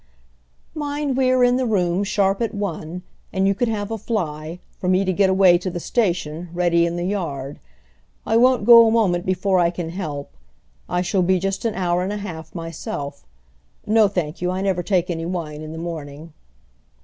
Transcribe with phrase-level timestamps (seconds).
[0.73, 3.03] "Mind we are in the room sharp at one.
[3.31, 6.87] And you can have a fly, for me to get away to the station, ready
[6.87, 7.59] in the yard.
[8.25, 10.35] I won't go a moment before I can help.
[10.89, 13.27] I shall be just an hour and a half myself.
[13.85, 16.33] No, thank you, I never take any wine in the morning."